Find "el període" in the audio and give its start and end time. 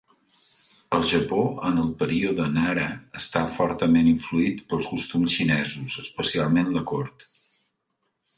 1.83-2.47